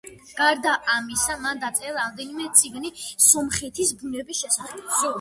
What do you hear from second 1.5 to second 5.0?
დაწერა რამდენიმე წიგნი სომხეთის ბუნების შესახებ.